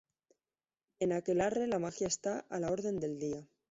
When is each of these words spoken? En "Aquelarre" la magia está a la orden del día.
En 1.07 1.13
"Aquelarre" 1.19 1.67
la 1.67 1.77
magia 1.87 2.07
está 2.07 2.39
a 2.49 2.59
la 2.59 2.71
orden 2.71 2.99
del 2.99 3.19
día. 3.19 3.47